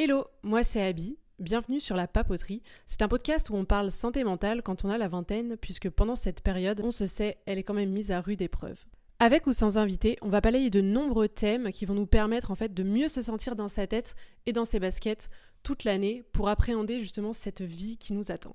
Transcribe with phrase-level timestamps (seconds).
[0.00, 1.18] Hello, moi c'est Abby.
[1.40, 2.62] Bienvenue sur La Papoterie.
[2.86, 6.14] C'est un podcast où on parle santé mentale quand on a la vingtaine, puisque pendant
[6.14, 8.78] cette période, on se sait, elle est quand même mise à rude épreuve.
[9.18, 12.54] Avec ou sans invité, on va balayer de nombreux thèmes qui vont nous permettre en
[12.54, 14.14] fait de mieux se sentir dans sa tête
[14.46, 15.30] et dans ses baskets
[15.64, 18.54] toute l'année pour appréhender justement cette vie qui nous attend.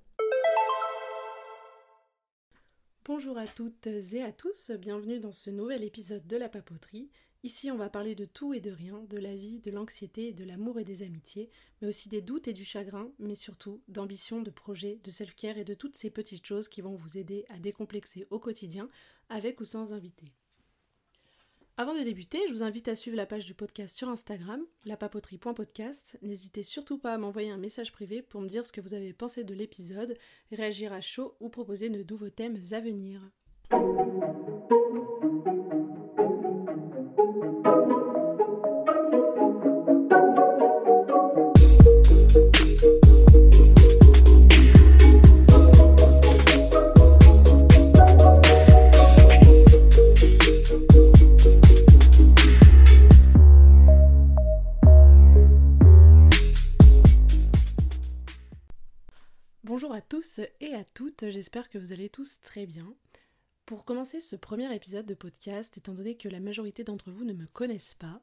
[3.04, 7.10] Bonjour à toutes et à tous, bienvenue dans ce nouvel épisode de La Papoterie.
[7.44, 10.46] Ici, on va parler de tout et de rien, de la vie, de l'anxiété, de
[10.46, 11.50] l'amour et des amitiés,
[11.82, 15.66] mais aussi des doutes et du chagrin, mais surtout d'ambition, de projets, de self-care et
[15.66, 18.88] de toutes ces petites choses qui vont vous aider à décomplexer au quotidien,
[19.28, 20.26] avec ou sans invité.
[21.76, 26.18] Avant de débuter, je vous invite à suivre la page du podcast sur Instagram, lapapoterie.podcast.
[26.22, 29.12] N'hésitez surtout pas à m'envoyer un message privé pour me dire ce que vous avez
[29.12, 30.16] pensé de l'épisode,
[30.52, 33.22] réagir à chaud ou proposer de nouveaux thèmes à venir.
[61.44, 62.96] J'espère que vous allez tous très bien.
[63.66, 67.34] Pour commencer ce premier épisode de podcast, étant donné que la majorité d'entre vous ne
[67.34, 68.22] me connaissent pas,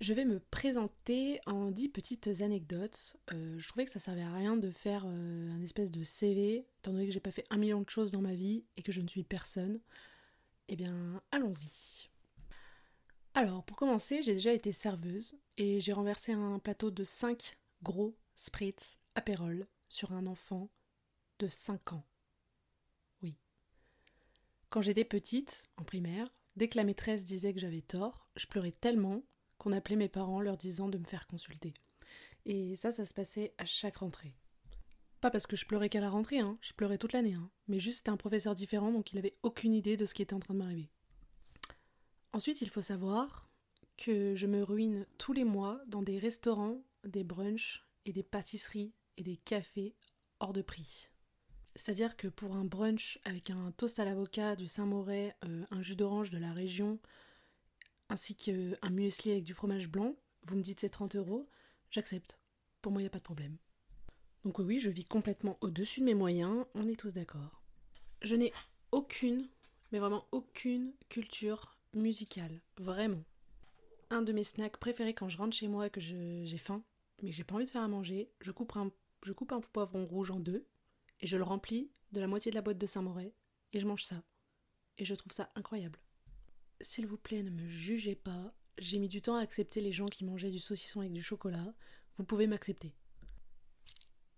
[0.00, 3.16] je vais me présenter en dix petites anecdotes.
[3.32, 6.66] Euh, je trouvais que ça servait à rien de faire euh, un espèce de CV,
[6.80, 8.90] étant donné que j'ai pas fait un million de choses dans ma vie et que
[8.90, 9.78] je ne suis personne.
[10.66, 12.08] Eh bien, allons-y.
[13.34, 18.16] Alors, pour commencer, j'ai déjà été serveuse et j'ai renversé un plateau de 5 gros
[18.34, 20.68] spritz apérol sur un enfant
[21.42, 22.06] de 5 ans.
[23.22, 23.36] Oui.
[24.70, 28.70] Quand j'étais petite, en primaire, dès que la maîtresse disait que j'avais tort, je pleurais
[28.70, 29.24] tellement
[29.58, 31.74] qu'on appelait mes parents leur disant de me faire consulter.
[32.44, 34.36] Et ça, ça se passait à chaque rentrée.
[35.20, 37.80] Pas parce que je pleurais qu'à la rentrée, hein, je pleurais toute l'année, hein, mais
[37.80, 40.40] juste c'était un professeur différent donc il avait aucune idée de ce qui était en
[40.40, 40.90] train de m'arriver.
[42.32, 43.48] Ensuite, il faut savoir
[43.96, 48.94] que je me ruine tous les mois dans des restaurants, des brunchs et des pâtisseries
[49.16, 49.94] et des cafés
[50.40, 51.11] hors de prix.
[51.74, 55.96] C'est-à-dire que pour un brunch avec un toast à l'avocat du Saint-Mauré, euh, un jus
[55.96, 56.98] d'orange de la région,
[58.08, 61.48] ainsi qu'un muesli avec du fromage blanc, vous me dites c'est 30 euros,
[61.90, 62.38] j'accepte.
[62.82, 63.56] Pour moi, il n'y a pas de problème.
[64.44, 67.62] Donc oui, je vis complètement au-dessus de mes moyens, on est tous d'accord.
[68.20, 68.52] Je n'ai
[68.90, 69.48] aucune,
[69.92, 73.24] mais vraiment aucune culture musicale, vraiment.
[74.10, 76.82] Un de mes snacks préférés quand je rentre chez moi et que j'ai faim,
[77.22, 78.90] mais que j'ai pas envie de faire à manger, je coupe un
[79.24, 80.66] je coupe un poivron rouge en deux
[81.22, 83.34] et je le remplis de la moitié de la boîte de Saint-Mauré
[83.72, 84.22] et je mange ça.
[84.98, 85.98] Et je trouve ça incroyable.
[86.80, 88.52] S'il vous plaît, ne me jugez pas.
[88.78, 91.74] J'ai mis du temps à accepter les gens qui mangeaient du saucisson avec du chocolat.
[92.16, 92.94] Vous pouvez m'accepter.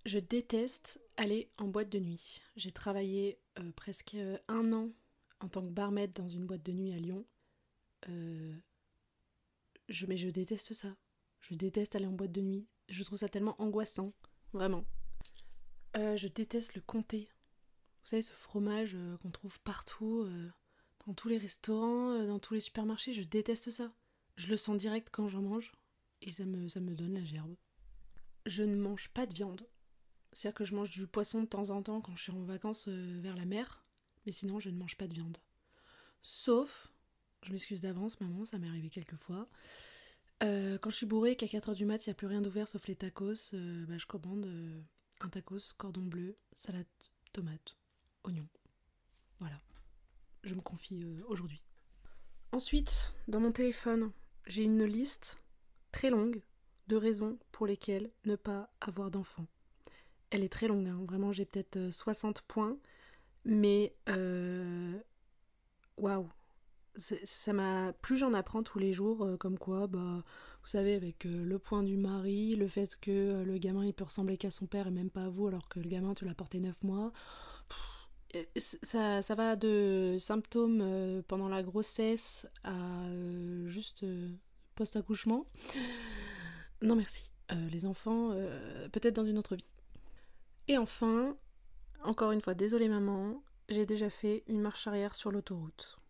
[0.05, 2.43] Je déteste aller en boîte de nuit.
[2.56, 4.16] J'ai travaillé euh, presque
[4.49, 4.91] un an
[5.41, 7.25] en tant que barmaid dans une boîte de nuit à Lyon.
[8.09, 8.55] Euh,
[10.06, 10.95] mais je déteste ça.
[11.41, 12.66] Je déteste aller en boîte de nuit.
[12.89, 14.12] Je trouve ça tellement angoissant.
[14.53, 14.84] Vraiment.
[15.97, 17.28] Euh, je déteste le comté.
[18.03, 20.50] Vous savez, ce fromage euh, qu'on trouve partout, euh,
[21.06, 23.93] dans tous les restaurants, dans tous les supermarchés, je déteste ça.
[24.37, 25.72] Je le sens direct quand j'en mange
[26.21, 27.54] et ça me, donne la gerbe.
[28.47, 29.66] Je ne mange pas de viande.
[30.33, 32.88] C'est-à-dire que je mange du poisson de temps en temps quand je suis en vacances
[32.88, 33.87] vers la mer,
[34.27, 35.38] mais sinon je ne mange pas de viande.
[36.22, 36.93] Sauf,
[37.43, 39.49] je m'excuse d'avance, maman, ça m'est arrivé quelques fois.
[40.41, 42.87] Quand je suis bourrée qu'à 4h du mat, il n'y a plus rien d'ouvert sauf
[42.88, 44.47] les tacos, bah, je commande
[45.21, 46.87] un tacos, cordon bleu, salade,
[47.33, 47.77] tomate,
[48.25, 48.47] oignon.
[49.39, 49.61] Voilà.
[50.43, 51.63] Je me confie aujourd'hui.
[52.53, 54.13] Ensuite, dans mon téléphone,
[54.47, 55.39] j'ai une liste
[55.91, 56.43] très longue
[56.89, 59.47] de raisons pour lesquelles ne pas avoir d'enfant.
[60.31, 61.05] Elle est très longue, hein.
[61.07, 62.77] vraiment j'ai peut-être 60 points,
[63.45, 63.95] mais
[65.97, 66.29] waouh,
[66.97, 70.23] ça m'a plus j'en apprends tous les jours euh, comme quoi bah
[70.63, 73.93] vous savez avec euh, le point du mari le fait que euh, le gamin il
[73.93, 76.25] peut ressembler qu'à son père et même pas à vous alors que le gamin tu
[76.25, 77.13] l'as porté 9 mois.
[78.57, 82.75] Ça, ça va de symptômes pendant la grossesse à
[83.67, 84.05] juste
[84.75, 85.47] post accouchement
[86.83, 87.31] non merci.
[87.71, 88.31] Les enfants
[88.91, 89.73] peut-être dans une autre vie.
[90.67, 91.37] Et enfin
[92.03, 96.01] encore une fois désolé maman j'ai déjà fait une marche arrière sur l'autoroute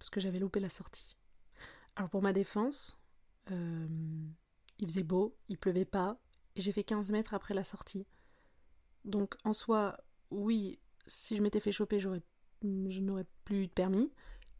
[0.00, 1.14] parce que j'avais loupé la sortie.
[1.94, 2.98] Alors pour ma défense,
[3.50, 3.86] euh,
[4.78, 6.18] il faisait beau, il pleuvait pas,
[6.56, 8.06] et j'ai fait 15 mètres après la sortie.
[9.04, 9.98] Donc en soi,
[10.30, 12.22] oui, si je m'étais fait choper, j'aurais,
[12.62, 14.10] je n'aurais plus de permis,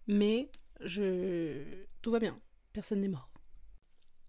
[0.06, 0.50] mais
[0.81, 2.38] je, tout va bien,
[2.75, 3.31] personne n'est mort.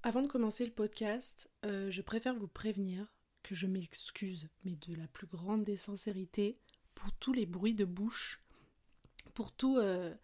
[0.03, 3.05] Avant de commencer le podcast, euh, je préfère vous prévenir
[3.43, 6.57] que je m'excuse, mais de la plus grande des sincérités,
[6.95, 8.41] pour tous les bruits de bouche,
[9.33, 10.15] pour, tout, euh,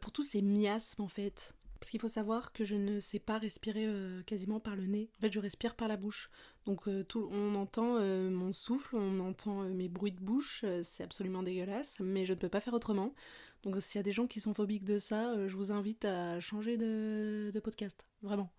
[0.00, 1.54] pour tous ces miasmes en fait.
[1.78, 5.10] Parce qu'il faut savoir que je ne sais pas respirer euh, quasiment par le nez.
[5.18, 6.30] En fait, je respire par la bouche.
[6.64, 10.64] Donc, tout, on entend mon souffle, on entend mes bruits de bouche.
[10.82, 13.14] c'est absolument dégueulasse, mais je ne peux pas faire autrement.
[13.62, 16.40] Donc, s'il y a des gens qui sont phobiques de ça, je vous invite à
[16.40, 18.08] changer de, de podcast.
[18.22, 18.50] Vraiment.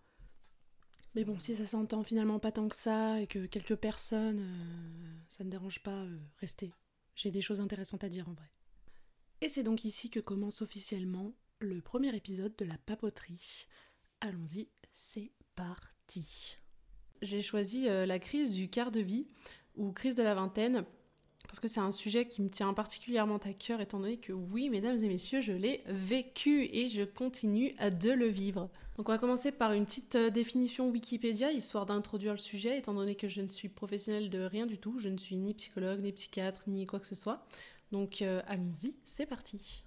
[1.17, 5.17] Mais bon, si ça s'entend finalement pas tant que ça et que quelques personnes, euh,
[5.29, 6.71] ça ne dérange pas, euh, restez.
[7.15, 8.45] J'ai des choses intéressantes à dire en vrai.
[9.41, 13.67] Et c'est donc ici que commence officiellement le premier épisode de la papoterie.
[14.19, 16.57] Allons-y, c'est parti.
[17.21, 19.27] J'ai choisi euh, la crise du quart de vie
[19.75, 20.85] ou crise de la vingtaine
[21.47, 24.69] parce que c'est un sujet qui me tient particulièrement à cœur étant donné que oui,
[24.69, 28.69] mesdames et messieurs, je l'ai vécu et je continue à de le vivre.
[28.97, 32.93] Donc on va commencer par une petite euh, définition Wikipédia, histoire d'introduire le sujet, étant
[32.93, 36.01] donné que je ne suis professionnelle de rien du tout, je ne suis ni psychologue,
[36.01, 37.45] ni psychiatre, ni quoi que ce soit.
[37.91, 39.83] Donc euh, allons-y, c'est parti.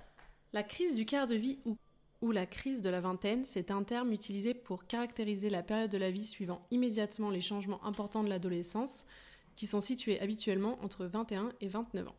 [0.53, 4.13] La crise du quart de vie ou, la crise de la vingtaine, c'est un terme
[4.13, 9.05] utilisé pour caractériser la période de la vie suivant immédiatement les changements importants de l'adolescence,
[9.57, 12.17] qui sont situés habituellement entre 21 et 29 ans.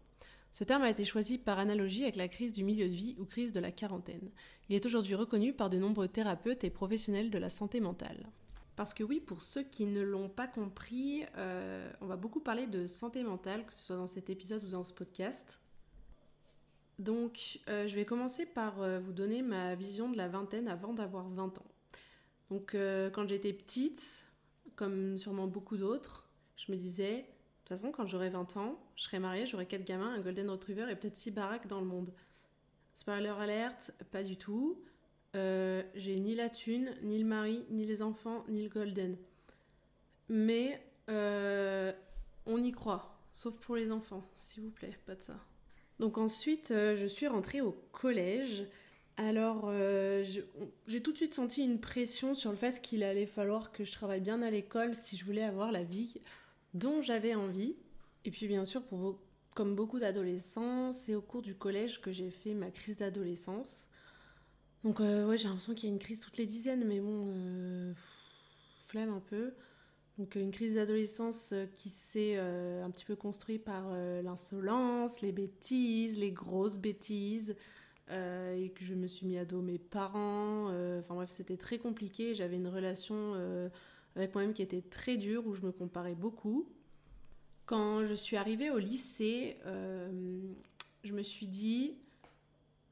[0.51, 3.25] Ce terme a été choisi par analogie avec la crise du milieu de vie ou
[3.25, 4.31] crise de la quarantaine.
[4.69, 8.27] Il est aujourd'hui reconnu par de nombreux thérapeutes et professionnels de la santé mentale.
[8.75, 12.67] Parce que oui, pour ceux qui ne l'ont pas compris, euh, on va beaucoup parler
[12.67, 15.59] de santé mentale, que ce soit dans cet épisode ou dans ce podcast.
[17.01, 20.93] Donc, euh, je vais commencer par euh, vous donner ma vision de la vingtaine avant
[20.93, 21.67] d'avoir 20 ans.
[22.51, 22.75] Donc,
[23.13, 24.27] quand j'étais petite,
[24.75, 26.27] comme sûrement beaucoup d'autres,
[26.57, 27.23] je me disais, de
[27.59, 30.85] toute façon, quand j'aurai 20 ans, je serai mariée, j'aurai 4 gamins, un golden retriever
[30.91, 32.13] et peut-être 6 baraques dans le monde.
[32.93, 34.83] Spoiler alerte, pas du tout.
[35.35, 39.17] Euh, j'ai ni la thune, ni le mari, ni les enfants, ni le golden.
[40.27, 41.93] Mais euh,
[42.45, 45.39] on y croit, sauf pour les enfants, s'il vous plaît, pas de ça.
[46.01, 48.65] Donc ensuite, euh, je suis rentrée au collège.
[49.15, 49.71] Alors,
[50.87, 53.91] j'ai tout de suite senti une pression sur le fait qu'il allait falloir que je
[53.91, 56.19] travaille bien à l'école si je voulais avoir la vie
[56.73, 57.75] dont j'avais envie.
[58.25, 58.81] Et puis bien sûr,
[59.53, 63.87] comme beaucoup d'adolescents, c'est au cours du collège que j'ai fait ma crise d'adolescence.
[64.83, 67.27] Donc euh, ouais, j'ai l'impression qu'il y a une crise toutes les dizaines, mais bon,
[67.27, 67.93] euh,
[68.87, 69.53] flemme un peu.
[70.17, 73.91] Donc une crise d'adolescence euh, qui s'est un petit peu construite par
[74.23, 77.55] l'insolence, les bêtises, les grosses bêtises,
[78.09, 80.67] et que je me suis mis à dos mes parents.
[80.99, 82.35] Enfin bref, c'était très compliqué.
[82.35, 83.35] J'avais une relation
[84.15, 86.67] avec moi-même qui était très dure, où je me comparais beaucoup.
[87.65, 90.41] Quand je suis arrivée au lycée, euh,
[91.03, 91.95] je me suis dit,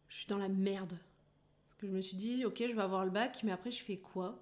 [0.07, 0.98] je suis dans la merde.
[1.68, 3.83] Parce que je me suis dit, ok, je vais avoir le bac, mais après, je
[3.83, 4.39] fais quoi?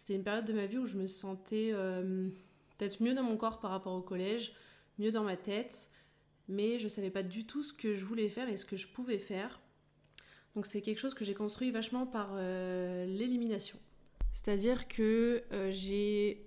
[0.00, 2.30] C'était une période de ma vie où je me sentais euh,
[2.78, 4.54] peut-être mieux dans mon corps par rapport au collège,
[4.98, 5.90] mieux dans ma tête,
[6.48, 8.88] mais je savais pas du tout ce que je voulais faire et ce que je
[8.88, 9.60] pouvais faire.
[10.54, 13.78] Donc c'est quelque chose que j'ai construit vachement par euh, l'élimination.
[14.32, 16.46] C'est-à-dire que j'ai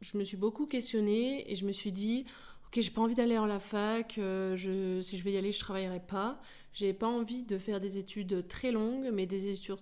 [0.00, 2.24] je me suis beaucoup questionnée et je me suis dit,
[2.66, 5.60] ok, j'ai pas envie d'aller en la fac, euh, si je vais y aller, je
[5.60, 6.42] travaillerai pas.
[6.72, 9.76] J'ai pas envie de faire des études très longues, mais des études,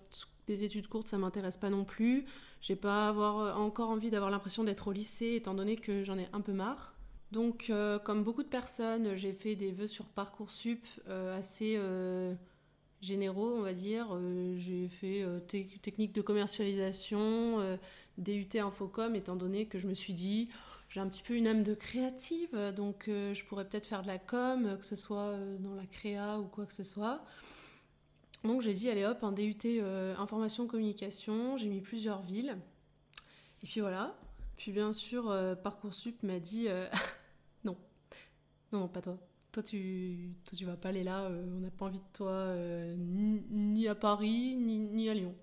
[0.51, 2.27] des études courtes, ça m'intéresse pas non plus.
[2.61, 6.19] J'ai pas avoir, euh, encore envie d'avoir l'impression d'être au lycée, étant donné que j'en
[6.19, 6.95] ai un peu marre.
[7.33, 11.79] Donc, euh, comme beaucoup de personnes, j'ai fait des vœux sur Parcoursup assez
[13.01, 14.19] généraux, on va dire.
[14.57, 15.25] j'ai fait
[15.81, 17.79] technique de commercialisation,
[18.19, 20.49] DUT Infocom, étant donné que je me suis dit,
[20.91, 24.09] j'ai un petit peu une âme de créative, donc euh, je pourrais peut-être faire de
[24.09, 27.25] la com, que ce soit euh, dans la créa ou quoi que ce soit.
[28.45, 32.57] Donc j'ai dit, allez hop, un DUT euh, Information Communication, j'ai mis plusieurs villes.
[33.63, 34.17] Et puis voilà.
[34.57, 36.69] Puis bien sûr, Parcoursup m'a dit,
[37.65, 37.77] non.
[38.73, 39.19] non, non, pas toi.
[39.53, 42.55] Toi tu, toi, tu vas pas aller là, on n'a pas envie de toi
[42.97, 45.35] ni, à Paris, ni, ni à Lyon.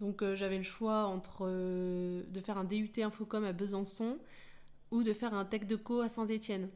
[0.00, 4.18] Donc euh, j'avais le choix entre euh, de faire un DUT Infocom à Besançon
[4.90, 6.68] ou de faire un Tech de Co à Saint-Étienne.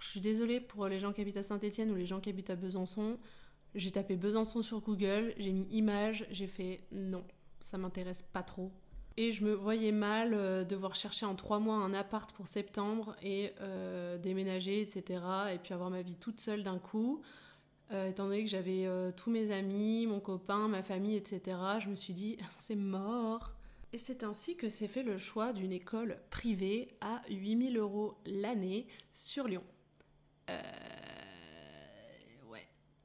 [0.00, 2.50] Je suis désolée pour les gens qui habitent à Saint-Étienne ou les gens qui habitent
[2.50, 3.16] à Besançon.
[3.74, 7.24] J'ai tapé Besançon sur Google, j'ai mis image, j'ai fait non,
[7.60, 8.72] ça m'intéresse pas trop.
[9.16, 13.16] Et je me voyais mal euh, devoir chercher en trois mois un appart pour septembre
[13.22, 13.52] et
[14.22, 15.22] déménager, etc.
[15.52, 17.22] Et puis avoir ma vie toute seule d'un coup.
[17.90, 21.88] Euh, étant donné que j'avais euh, tous mes amis, mon copain, ma famille, etc., je
[21.88, 23.54] me suis dit, c'est mort.
[23.94, 28.86] Et c'est ainsi que s'est fait le choix d'une école privée à 8000 euros l'année
[29.12, 29.64] sur Lyon.
[30.50, 30.60] Euh,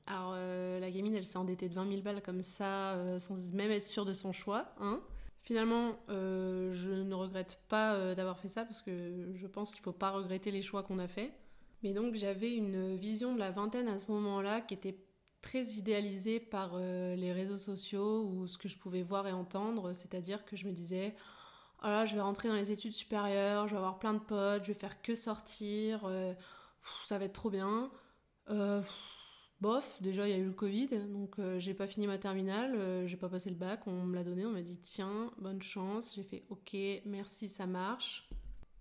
[0.05, 3.85] Alors, la gamine, elle s'est endettée de 20 000 balles comme ça, sans même être
[3.85, 4.73] sûre de son choix.
[4.79, 5.01] Hein
[5.41, 9.91] Finalement, je ne regrette pas d'avoir fait ça parce que je pense qu'il ne faut
[9.93, 11.31] pas regretter les choix qu'on a faits.
[11.83, 14.97] Mais donc j'avais une vision de la vingtaine à ce moment-là qui était
[15.41, 19.93] très idéalisée par les réseaux sociaux ou ce que je pouvais voir et entendre.
[19.93, 21.15] C'est-à-dire que je me disais,
[21.83, 24.69] oh je vais rentrer dans les études supérieures, je vais avoir plein de potes, je
[24.69, 26.09] vais faire que sortir,
[27.05, 27.91] ça va être trop bien.
[28.49, 28.81] Euh,
[29.63, 32.75] bof, déjà il y a eu le Covid, donc euh, j'ai pas fini ma terminale,
[32.75, 35.61] euh, j'ai pas passé le bac, on me l'a donné, on m'a dit tiens, bonne
[35.61, 38.29] chance, j'ai fait ok, merci, ça marche.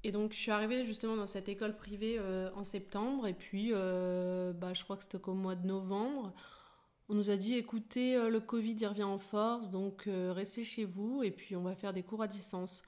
[0.02, 2.18] Et donc je suis arrivée justement dans cette école privée
[2.56, 6.34] en septembre, et puis bah, je crois que c'était qu'au mois de novembre,
[7.08, 11.22] on nous a dit écoutez, le Covid il revient en force, donc restez chez vous,
[11.22, 12.82] et puis on va faire des cours à distance.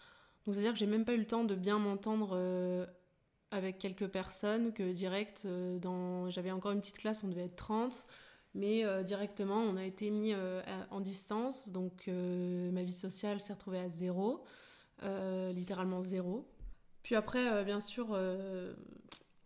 [0.44, 2.36] Donc c'est-à-dire que j'ai même pas eu le temps de bien m'entendre
[3.50, 6.28] avec quelques personnes que direct, euh, dans...
[6.30, 8.06] j'avais encore une petite classe, on devait être 30,
[8.54, 10.60] mais euh, directement on a été mis euh,
[10.90, 14.44] en distance, donc ma vie sociale s'est retrouvée à zéro,
[15.52, 16.48] littéralement zéro.
[17.02, 18.18] Puis après, bien sûr,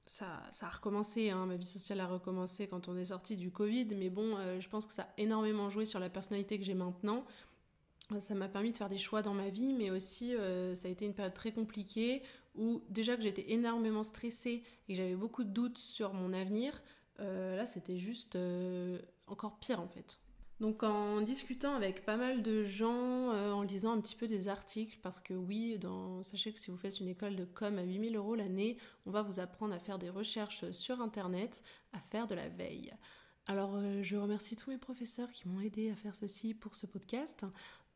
[0.06, 1.46] ça, ça, a recommencé, hein.
[1.46, 4.86] ma vie sociale a recommencé quand on est sorti du Covid, mais bon, je pense
[4.86, 7.24] que ça a énormément joué sur la personnalité que j'ai maintenant.
[8.20, 10.34] Ça m'a permis de faire des choix dans ma vie, mais aussi
[10.74, 12.22] ça a été une période très compliquée
[12.58, 16.82] où déjà que j'étais énormément stressée et que j'avais beaucoup de doutes sur mon avenir,
[17.20, 20.20] euh, là c'était juste euh, encore pire en fait.
[20.60, 24.48] Donc en discutant avec pas mal de gens, euh, en lisant un petit peu des
[24.48, 27.82] articles, parce que oui, dans, sachez que si vous faites une école de com à
[27.82, 31.62] 8000 euros l'année, on va vous apprendre à faire des recherches sur Internet,
[31.92, 32.92] à faire de la veille.
[33.46, 37.46] Alors je remercie tous mes professeurs qui m'ont aidé à faire ceci pour ce podcast.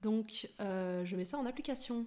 [0.00, 2.06] Donc je mets ça en application.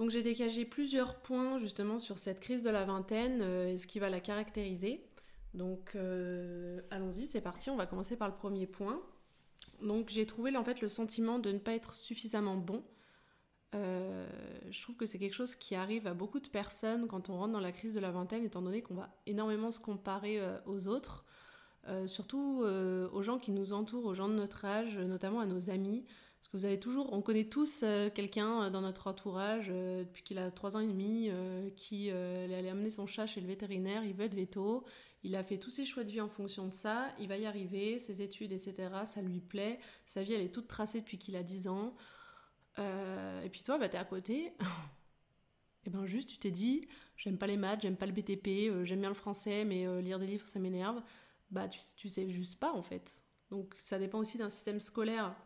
[0.00, 3.86] Donc j'ai dégagé plusieurs points justement sur cette crise de la vingtaine euh, et ce
[3.86, 5.04] qui va la caractériser.
[5.52, 8.98] Donc euh, allons-y, c'est parti, on va commencer par le premier point.
[9.82, 12.82] Donc j'ai trouvé en fait le sentiment de ne pas être suffisamment bon.
[13.74, 14.26] Euh,
[14.70, 17.52] je trouve que c'est quelque chose qui arrive à beaucoup de personnes quand on rentre
[17.52, 21.26] dans la crise de la vingtaine, étant donné qu'on va énormément se comparer aux autres,
[22.06, 26.06] surtout aux gens qui nous entourent, aux gens de notre âge, notamment à nos amis.
[26.40, 30.04] Parce que vous avez toujours, on connaît tous euh, quelqu'un euh, dans notre entourage euh,
[30.04, 31.30] depuis qu'il a 3 ans et demi
[31.76, 34.84] qui allait amener son chat chez le vétérinaire, il veut être veto,
[35.22, 37.44] il a fait tous ses choix de vie en fonction de ça, il va y
[37.44, 41.36] arriver, ses études, etc., ça lui plaît, sa vie elle est toute tracée depuis qu'il
[41.36, 41.94] a 10 ans.
[42.78, 44.52] et puis toi, bah, t'es à côté.
[45.84, 49.00] et ben juste, tu t'es dit, j'aime pas les maths, j'aime pas le BTP, j'aime
[49.00, 51.02] bien le français, mais lire des livres, ça m'énerve.
[51.50, 53.24] Bah tu, tu sais juste pas en fait.
[53.50, 55.36] Donc ça dépend aussi d'un système scolaire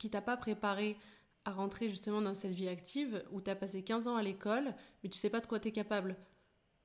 [0.00, 0.96] qui t'a pas préparé
[1.44, 4.74] à rentrer justement dans cette vie active où tu as passé 15 ans à l'école,
[5.02, 6.16] mais tu sais pas de quoi tu es capable.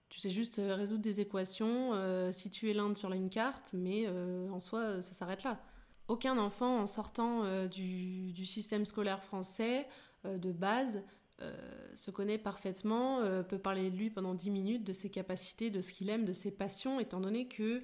[0.09, 4.49] Tu sais juste euh, résoudre des équations, euh, situer l'Inde sur une carte, mais euh,
[4.49, 5.59] en soi, ça s'arrête là.
[6.07, 9.87] Aucun enfant en sortant du, du, système scolaire français
[10.23, 11.03] de base
[11.95, 15.93] se connaît parfaitement, peut parler de lui pendant 10 minutes, de ses capacités, de ce
[15.93, 17.81] qu'il aime, de ses passions, étant donné que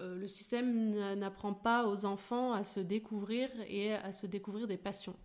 [0.00, 4.76] euh, le système n'apprend pas aux enfants à se découvrir et à se découvrir des
[4.76, 5.16] passions.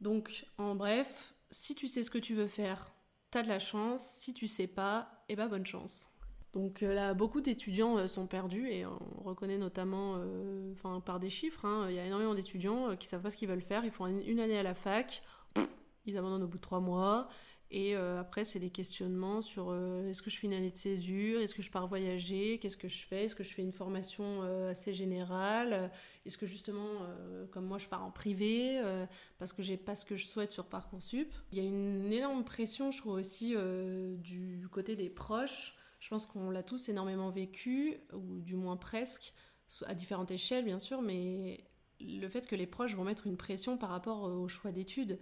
[0.00, 2.92] Donc, en bref, si tu sais ce que tu veux faire,
[3.30, 4.02] t'as de la chance.
[4.02, 6.08] Si tu sais pas, eh ben bonne chance.
[6.52, 10.18] Donc euh, là, beaucoup d'étudiants euh, sont perdus et on reconnaît notamment,
[11.04, 13.60] par des chiffres, hein, il y a énormément d'étudiants qui savent pas ce qu'ils veulent
[13.60, 13.84] faire.
[13.84, 15.22] Ils font une année à la fac,
[16.06, 17.28] ils abandonnent au bout de trois mois
[17.70, 20.76] et euh, après, c'est des questionnements sur euh, est-ce que je fais une année de
[20.76, 23.74] césure, est-ce que je pars voyager, qu'est-ce que je fais, est-ce que je fais une
[23.74, 25.90] formation euh, assez générale,
[26.24, 26.88] est-ce que justement,
[27.50, 28.82] comme moi, je pars en privé
[29.38, 31.32] parce que j'ai pas ce que je souhaite sur Parcoursup?
[31.52, 33.54] Il y a une énorme pression, je trouve aussi,
[34.18, 35.74] du côté des proches.
[36.00, 39.32] Je pense qu'on l'a tous énormément vécu, ou du moins presque,
[39.86, 41.64] à différentes échelles, bien sûr, mais
[42.00, 45.18] le fait que les proches vont mettre une pression par rapport au choix d'études.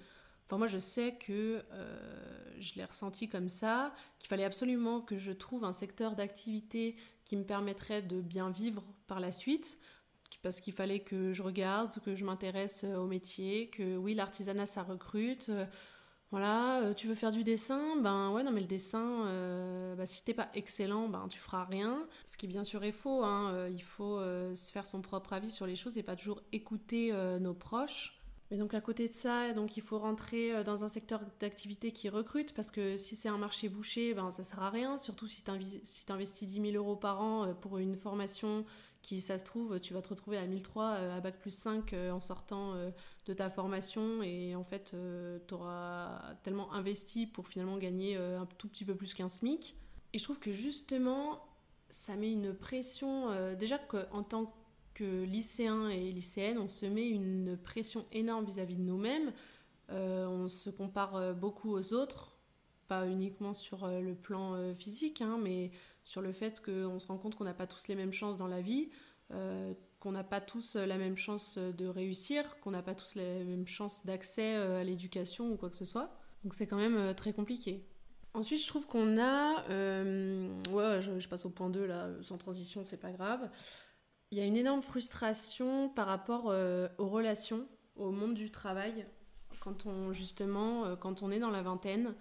[0.47, 5.19] Enfin, moi, je sais que euh, je l'ai ressenti comme ça, qu'il fallait absolument que
[5.19, 9.79] je trouve un secteur d'activité qui me permettrait de bien vivre par la suite,
[10.43, 14.85] parce qu'il fallait que je regarde, que je m'intéresse au métier, que oui, l'artisanat, ça
[14.85, 15.49] recrute.
[15.49, 15.67] Euh,
[16.31, 20.25] voilà, euh, tu veux faire du dessin, ben ouais, non, mais le dessin, bah, si
[20.25, 22.07] t'es pas excellent, ben tu feras rien.
[22.25, 25.67] Ce qui bien sûr est faux, hein, il faut se faire son propre avis sur
[25.67, 28.17] les choses et pas toujours écouter nos proches.
[28.51, 31.91] Mais donc à côté de ça, donc il faut rentrer euh, dans un secteur d'activité
[31.91, 34.99] qui recrute parce que si c'est un marché bouché, ben ça sert à rien.
[34.99, 35.51] Surtout si tu
[35.83, 38.65] si investis 10 000 euros par an euh, pour une formation
[39.03, 41.95] qui, ça se trouve, tu vas te retrouver à 1003 euh, à bac plus 5
[42.13, 42.75] en sortant
[43.27, 44.97] de ta formation et en fait
[45.47, 49.77] tu auras tellement investi pour finalement gagner un tout petit peu plus qu'un SMIC.
[50.13, 51.41] Et je trouve que justement
[51.89, 54.53] ça met une pression déjà qu'en tant que
[54.97, 59.33] que lycéens et lycéennes, on se met une pression énorme vis-à-vis de nous-mêmes
[59.89, 62.37] on se compare beaucoup aux autres,
[62.89, 65.71] pas uniquement sur le plan physique, hein, mais
[66.03, 68.49] sur le fait qu'on se rend compte qu'on n'a pas tous les mêmes chances dans
[68.49, 68.89] la vie,
[69.29, 73.69] qu'on n'a pas tous la même chance de réussir, qu'on n'a pas tous les mêmes
[73.69, 76.11] chances d'accès à l'éducation ou quoi que ce soit.
[76.43, 77.87] Donc c'est quand même très compliqué.
[78.37, 79.65] Ensuite, je trouve qu'on a.
[79.71, 83.49] Euh, ouais, je, passe au point 2 là, sans transition, c'est pas grave.
[84.31, 87.67] Il y a une énorme frustration par rapport euh, aux relations,
[87.97, 89.07] au monde du travail.
[89.61, 92.15] Quand on, justement, euh, quand on est dans la vingtaine,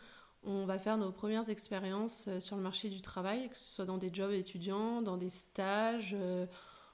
[0.44, 3.98] on va faire nos premières expériences sur le marché du travail, que ce soit dans
[3.98, 6.16] des jobs étudiants, dans des stages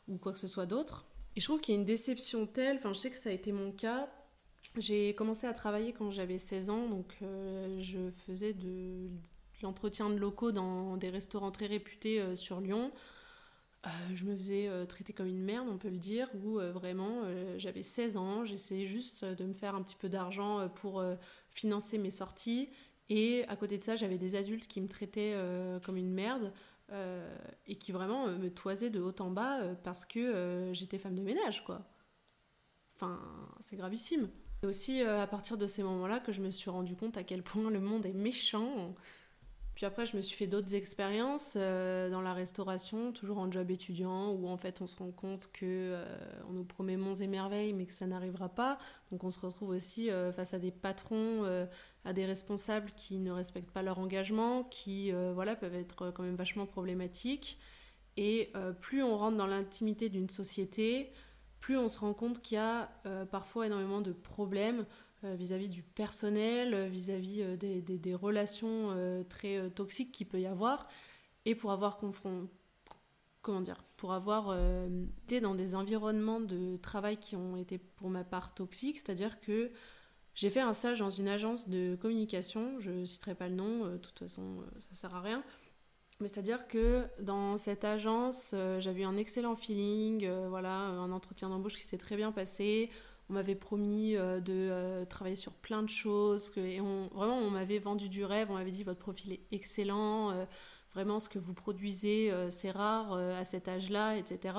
[0.08, 1.06] ou quoi que ce soit d'autre.
[1.36, 3.34] Et je trouve qu'il y a une déception telle, enfin, je sais que ça a
[3.34, 4.10] été mon cas,
[4.78, 9.10] j'ai commencé à travailler quand j'avais 16 ans, donc euh, je faisais de,
[9.62, 12.92] l'entretien de locaux dans des restaurants très réputés euh, sur Lyon.
[13.88, 17.24] Euh, je me faisais traiter comme une merde, on peut le dire, où vraiment
[17.58, 21.04] j'avais 16 ans, j'essayais juste de me faire un petit peu d'argent pour
[21.50, 22.70] financer mes sorties.
[23.10, 25.36] Et à côté de ça, j'avais des adultes qui me traitaient
[25.84, 26.54] comme une merde
[27.66, 31.66] et qui vraiment me toisaient de haut en bas parce que j'étais femme de ménage,
[31.66, 31.92] quoi.
[32.96, 33.20] Enfin,
[33.60, 34.30] c'est gravissime.
[34.62, 37.24] C'est aussi euh, à partir de ces moments-là que je me suis rendu compte à
[37.24, 38.94] quel point le monde est méchant.
[39.82, 43.72] Puis après, je me suis fait d'autres expériences euh, dans la restauration, toujours en job
[43.72, 46.06] étudiant, où en fait on se rend compte que euh,
[46.48, 48.78] on nous promet monts et merveilles, mais que ça n'arrivera pas.
[49.12, 51.68] Donc on se retrouve aussi face à des patrons,
[52.06, 56.36] à des responsables qui ne respectent pas leur engagement, qui voilà peuvent être quand même
[56.36, 57.58] vachement problématiques.
[58.18, 61.12] Et plus on rentre dans l'intimité d'une société,
[61.62, 64.86] plus on se rend compte qu'il y a euh, parfois énormément de problèmes
[65.24, 68.96] euh, vis-à-vis du personnel, euh, vis-à-vis des, relations
[69.30, 70.88] très toxiques qu'il peut y avoir.
[71.46, 72.00] Et pour avoir
[73.42, 74.56] comment dire, pour avoir
[75.26, 79.72] été dans des environnements de travail qui ont été pour ma part toxiques, c'est-à-dire que
[80.36, 83.88] j'ai fait un stage dans une agence de communication, je ne citerai pas le nom,
[83.88, 85.44] de toute façon ça sert à rien,
[86.22, 91.12] mais c'est-à-dire que dans cette agence, euh, j'avais eu un excellent feeling, euh, voilà, un
[91.12, 92.92] entretien d'embauche qui s'est très bien passé.
[93.32, 96.50] On m'avait promis euh, de travailler sur plein de choses.
[96.50, 98.52] Que, et on, vraiment, on m'avait vendu du rêve.
[98.52, 100.46] On m'avait dit votre profil est excellent.
[100.94, 104.56] vraiment, ce que vous produisez, c'est rare à cet âge-là, etc.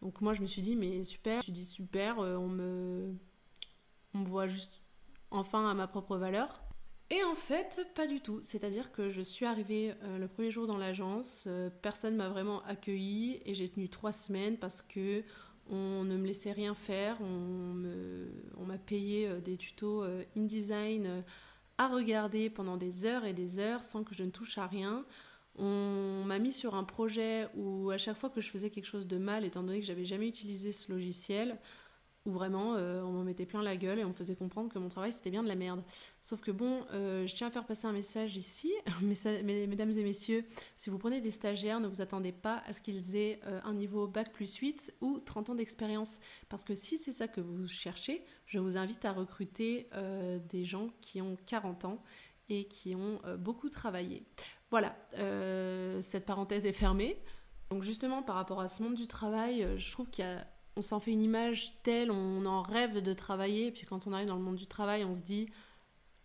[0.00, 1.34] Donc moi, je me suis dit, mais super.
[1.34, 3.14] Je me suis dit, super, on, me,
[4.14, 4.80] voit juste
[5.30, 6.64] enfin à ma propre valeur.
[7.10, 8.40] Et en fait, pas du tout.
[8.42, 12.62] C'est-à-dire que je suis arrivée euh, le premier jour dans l'agence, euh, personne m'a vraiment
[12.64, 15.22] accueillie et j'ai tenu trois semaines parce que
[15.70, 17.18] on ne me laissait rien faire.
[17.20, 20.04] On, m'a payé euh, des tutos
[20.36, 21.22] InDesign
[21.76, 25.04] à regarder pendant des heures et des heures sans que je ne touche à rien.
[25.56, 29.06] On m'a mis sur un projet où à chaque fois que je faisais quelque chose
[29.06, 31.58] de mal, étant donné que j'avais jamais utilisé ce logiciel,
[32.26, 34.78] où vraiment euh, on m'en mettait plein la gueule et on me faisait comprendre que
[34.78, 35.82] mon travail c'était bien de la merde.
[36.22, 40.44] Sauf que bon, euh, je tiens à faire passer un message ici, mesdames et messieurs,
[40.74, 43.74] si vous prenez des stagiaires, ne vous attendez pas à ce qu'ils aient euh, un
[43.74, 46.18] niveau bac plus 8 ou 30 ans d'expérience.
[46.48, 49.88] Parce que si c'est ça que vous cherchez, je vous invite à recruter
[50.48, 52.02] des gens qui ont 40 ans
[52.48, 54.24] et qui ont beaucoup travaillé.
[54.70, 54.96] Voilà,
[56.02, 57.20] cette parenthèse est fermée.
[57.70, 60.82] Donc justement, par rapport à ce monde du travail, je trouve qu'il y a on
[60.82, 64.36] s'en fait une image telle, on en rêve de travailler, puis quand on arrive dans
[64.36, 65.48] le monde du travail, on se dit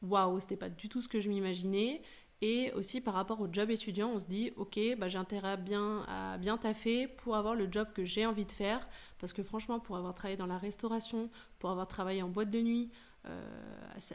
[0.01, 2.01] waouh, c'était pas du tout ce que je m'imaginais.
[2.41, 5.57] Et aussi par rapport au job étudiant, on se dit ok, bah, j'ai intérêt à
[5.57, 8.87] bien, à bien taffer pour avoir le job que j'ai envie de faire.
[9.19, 12.61] Parce que franchement, pour avoir travaillé dans la restauration, pour avoir travaillé en boîte de
[12.61, 12.91] nuit,
[13.25, 13.41] euh,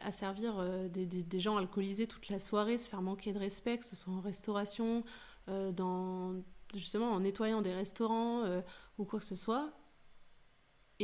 [0.01, 3.85] à, servir euh, des, gens alcoolisés toute la soirée, se faire manquer de respect, que
[3.85, 5.05] ce soit en restauration,
[5.51, 6.33] euh,
[6.75, 8.45] justement en nettoyant des restaurants
[8.97, 9.71] ou quoi que ce soit,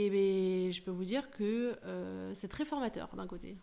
[0.01, 3.57] et ben, je peux vous dire que euh, c'est très formateur d'un côté.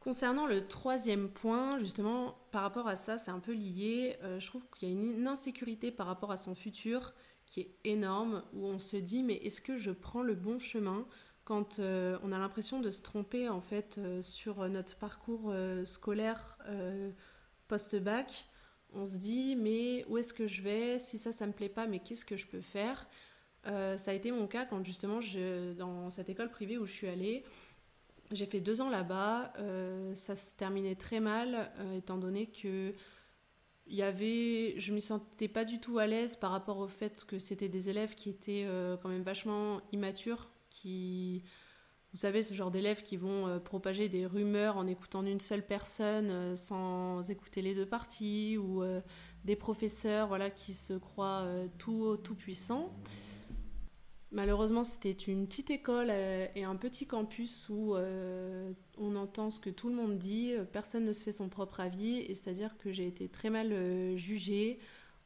[0.00, 4.16] Concernant le troisième point, justement, par rapport à ça, c'est un peu lié.
[4.22, 7.14] Euh, je trouve qu'il y a une insécurité par rapport à son futur
[7.46, 11.06] qui est énorme, où on se dit mais est-ce que je prends le bon chemin
[11.44, 16.58] quand euh, on a l'impression de se tromper en fait sur notre parcours scolaire
[17.68, 18.46] post-bac?
[18.92, 20.98] On se dit mais où est-ce que je vais?
[20.98, 23.06] Si ça, ça me plaît pas, mais qu'est-ce que je peux faire?
[23.66, 25.20] Euh, ça a été mon cas quand justement,
[25.76, 27.44] dans cette école privée où je suis allée,
[28.30, 29.52] j'ai fait deux ans là-bas.
[29.58, 32.94] Euh, ça se terminait très mal, euh, étant donné que
[33.86, 37.22] il y avait, je me sentais pas du tout à l'aise par rapport au fait
[37.26, 38.66] que c'était des élèves qui étaient
[39.02, 41.42] quand même vachement immatures, qui,
[42.14, 46.56] vous savez, ce genre d'élèves qui vont propager des rumeurs en écoutant une seule personne
[46.56, 48.82] sans écouter les deux parties, ou
[49.44, 51.46] des professeurs, voilà, qui se croient
[51.76, 52.90] tout tout puissants.
[54.34, 59.60] Malheureusement, c'était une petite école euh, et un petit campus où euh, on entend ce
[59.60, 62.90] que tout le monde dit, personne ne se fait son propre avis, et c'est-à-dire que
[62.90, 64.80] j'ai été très mal euh, jugée,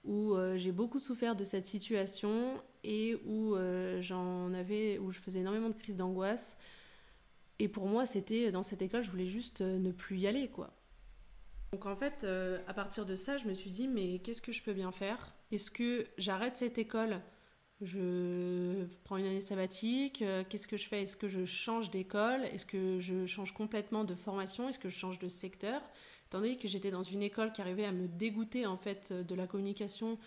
[0.05, 3.57] où j'ai beaucoup souffert de cette situation et où
[4.01, 6.57] j'en avais, où je faisais énormément de crises d'angoisse.
[7.59, 10.73] Et pour moi, c'était dans cette école, je voulais juste ne plus y aller, quoi.
[11.73, 12.27] Donc en fait,
[12.67, 15.35] à partir de ça, je me suis dit, mais qu'est-ce que je peux bien faire?
[15.53, 17.21] Est-ce que j'arrête cette école?
[17.81, 21.03] Je prends une année sabbatique, euh, qu'est-ce que je fais?
[21.03, 22.45] Est-ce que je change d'école?
[22.47, 24.69] Est-ce que je change complètement de formation?
[24.69, 25.81] Est-ce que je change de secteur?
[26.27, 29.35] Étant donné que j'étais dans une école qui arrivait à me dégoûter en fait de
[29.35, 30.19] la communication,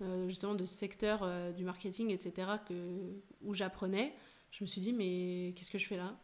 [0.00, 2.74] euh, justement de secteur euh, du marketing, etc., que,
[3.42, 4.14] où j'apprenais,
[4.50, 6.16] je me suis dit mais qu'est-ce que je fais là?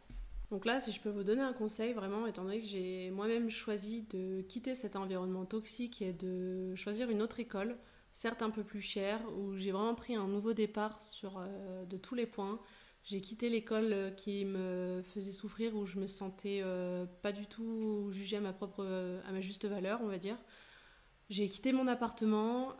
[0.49, 3.49] Donc là, si je peux vous donner un conseil, vraiment, étant donné que j'ai moi-même
[3.49, 7.77] choisi de quitter cet environnement toxique et de choisir une autre école,
[8.13, 11.97] certes un peu plus cher, où j'ai vraiment pris un nouveau départ sur, euh, de
[11.97, 12.59] tous les points.
[13.03, 17.47] J'ai quitté l'école euh, qui me faisait souffrir, où je me sentais euh, pas du
[17.47, 18.85] tout jugée à ma propre,
[19.27, 20.37] à ma juste valeur, on va dire.
[21.29, 22.75] J'ai quitté mon appartement,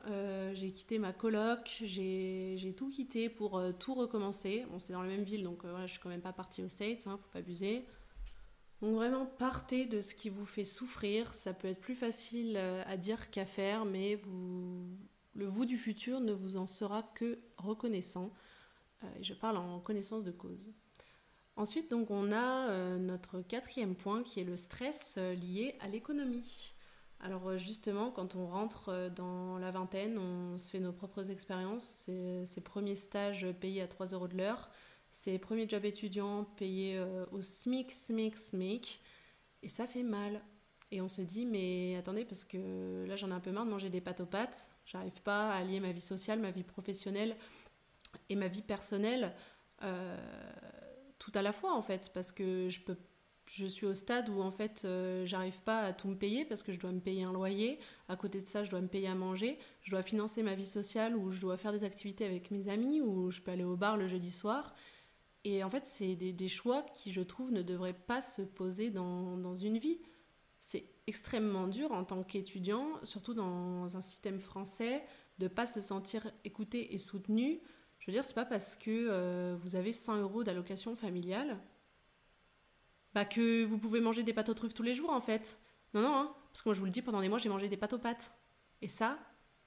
[0.52, 4.66] j'ai quitté ma coloc, j'ai tout quitté pour tout recommencer.
[4.70, 6.68] Bon, c'était dans la même ville, donc voilà, je suis quand même pas partie aux
[6.68, 7.86] States, hein, faut pas abuser.
[8.82, 11.34] Donc vraiment, partez de ce qui vous fait souffrir.
[11.34, 14.98] Ça peut être plus facile à dire qu'à faire, mais vous,
[15.34, 18.34] le vous du futur ne vous en sera que reconnaissant.
[19.04, 20.72] Euh, je parle en connaissance de cause.
[21.56, 25.88] Ensuite, donc, on a euh, notre quatrième point qui est le stress euh, lié à
[25.88, 26.74] l'économie.
[27.24, 32.10] Alors justement, quand on rentre dans la vingtaine, on se fait nos propres expériences,
[32.46, 34.72] ses, premiers stages payés à 3 euros de l'heure,
[35.12, 37.00] ses premiers jobs étudiants payés
[37.32, 39.02] au SMIC, SMIC, SMIC,
[39.62, 40.42] et ça fait mal.
[40.90, 43.70] Et on se dit, mais attendez, parce que là j'en ai un peu marre de
[43.70, 47.38] manger des pâtes aux pâtes, J'arrive pas à lier ma vie sociale, ma vie professionnelle
[48.30, 49.34] et ma vie personnelle
[49.84, 50.18] euh,
[51.18, 52.82] tout à la fois en fait, parce que je
[53.46, 56.64] je suis au stade où en fait euh, j'arrive pas à tout me payer parce
[56.64, 59.08] que je dois me payer un loyer, à côté de ça je dois me payer
[59.08, 62.52] à manger, je dois financer ma vie sociale ou je dois faire des activités avec
[62.52, 64.74] mes amis ou je peux aller au bar le jeudi soir.
[65.44, 68.90] Et en fait c'est des, des, choix qui je trouve ne devraient pas se poser
[68.90, 70.00] dans, dans une vie.
[70.62, 75.04] C'est extrêmement dur en tant qu'étudiant, surtout dans un système français,
[75.40, 77.60] de pas se sentir écouté et soutenu.
[78.00, 81.60] Je veux dire, c'est pas parce que euh, vous avez 100 euros d'allocation familiale
[83.14, 85.60] bah, que vous pouvez manger des pâtes aux truffes tous les jours en fait.
[85.94, 86.36] Non, non, hein.
[86.52, 88.00] parce que moi je vous le dis, pendant des mois j'ai mangé des pâtes aux
[88.00, 88.34] pâtes.
[88.82, 89.18] Et ça,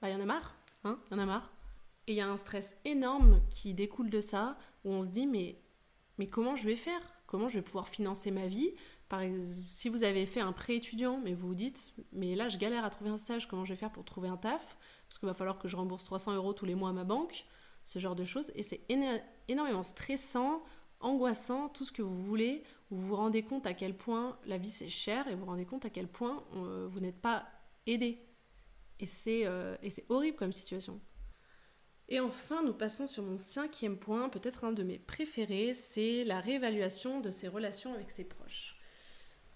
[0.01, 1.53] bah y en a marre, hein, y en a marre.
[2.07, 5.27] Et il y a un stress énorme qui découle de ça, où on se dit
[5.27, 5.61] mais,
[6.17, 7.01] mais comment je vais faire?
[7.27, 8.73] Comment je vais pouvoir financer ma vie?
[9.09, 12.57] Par si vous avez fait un prêt étudiant, mais vous vous dites, mais là je
[12.57, 14.77] galère à trouver un stage, comment je vais faire pour trouver un taf?
[15.07, 17.45] Parce qu'il va falloir que je rembourse 300 euros tous les mois à ma banque,
[17.85, 18.51] ce genre de choses.
[18.55, 18.81] Et c'est
[19.47, 20.63] énormément stressant,
[20.99, 22.63] angoissant, tout ce que vous voulez.
[22.89, 25.65] Vous vous rendez compte à quel point la vie c'est cher et vous vous rendez
[25.65, 27.45] compte à quel point euh, vous n'êtes pas
[27.85, 28.19] aidé.
[28.99, 29.75] Et c'est euh,
[30.09, 30.99] horrible comme situation.
[32.07, 36.39] Et enfin, nous passons sur mon cinquième point, peut-être un de mes préférés, c'est la
[36.39, 38.74] réévaluation de ses relations avec ses proches.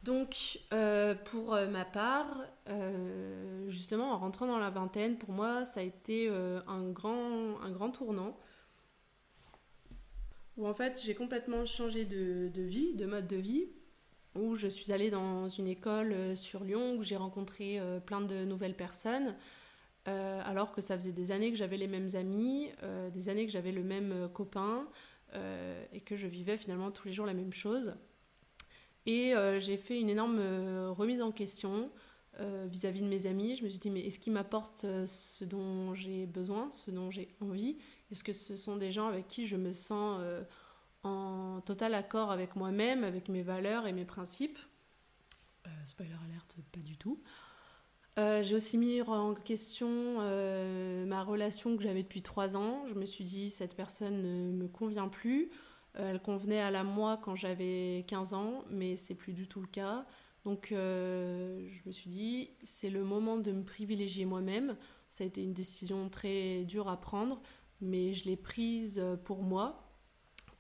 [0.03, 5.65] Donc, euh, pour euh, ma part, euh, justement, en rentrant dans la vingtaine, pour moi,
[5.65, 8.37] ça a été un, grand, un grand tournant.
[10.57, 13.67] Où en fait, j'ai complètement changé de, de, vie, de mode de vie.
[14.35, 18.75] Où je suis allée dans une école sur Lyon, où j'ai rencontré plein de nouvelles
[18.75, 19.35] personnes.
[20.05, 22.69] alors que ça faisait des années que j'avais les mêmes amis,
[23.11, 24.87] des années que j'avais le même copain,
[25.93, 27.95] et que je vivais finalement tous les jours la même chose.
[29.09, 31.89] Et euh, j'ai fait une énorme euh, remise en question
[32.39, 33.55] euh, vis-à-vis de mes amis.
[33.55, 37.27] Je me suis dit, mais est-ce qu'ils m'apportent ce dont j'ai besoin, ce dont j'ai
[37.41, 37.79] envie?
[38.11, 40.21] Est-ce que ce sont des gens avec qui je me sens
[41.01, 44.59] en total accord avec moi-même, avec mes valeurs et mes principes?
[45.85, 47.19] Spoiler alerte, pas du tout.
[48.15, 50.19] j'ai aussi mis en question
[51.07, 52.85] ma relation que j'avais depuis trois ans.
[52.85, 55.49] Je me suis dit, cette personne ne me convient plus.
[55.97, 59.61] Euh, elle convenait à la moi quand j'avais 15 ans, mais c'est plus du tout
[59.61, 60.05] le cas.
[60.45, 64.77] Donc euh, je me suis dit, c'est le moment de me privilégier moi-même.
[65.09, 67.41] Ça a été une décision très dure à prendre,
[67.81, 69.89] mais je l'ai prise pour moi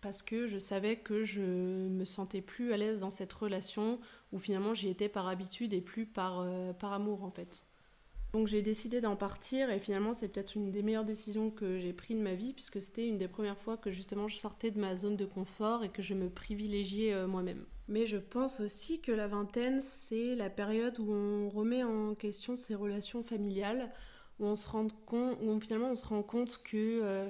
[0.01, 3.99] parce que je savais que je me sentais plus à l'aise dans cette relation
[4.31, 7.65] où finalement j'y étais par habitude et plus par, euh, par amour en fait.
[8.33, 11.93] Donc j'ai décidé d'en partir et finalement c'est peut-être une des meilleures décisions que j'ai
[11.93, 14.79] prises de ma vie puisque c'était une des premières fois que justement je sortais de
[14.79, 17.65] ma zone de confort et que je me privilégiais euh, moi-même.
[17.87, 22.55] Mais je pense aussi que la vingtaine c'est la période où on remet en question
[22.55, 23.91] ses relations familiales,
[24.39, 27.29] où on se rend compte, où finalement on se rend compte que euh,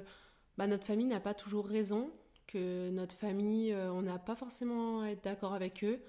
[0.58, 2.12] bah, notre famille n'a pas toujours raison,
[2.46, 6.02] que notre famille, euh, on n'a pas forcément à être d'accord avec eux,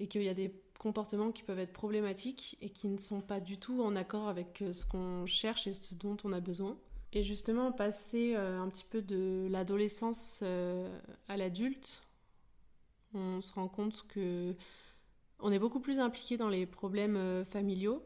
[0.00, 0.48] et qu'il y a des
[0.78, 4.62] comportements qui peuvent être problématiques et qui ne sont pas du tout en accord avec
[4.62, 6.78] euh, ce qu'on cherche et ce dont on a besoin.
[7.12, 12.02] Et justement, passer euh, un petit peu de l'adolescence à l'adulte,
[13.14, 14.54] on se rend compte que
[15.40, 18.02] on est beaucoup plus impliqué dans les problèmes familiaux,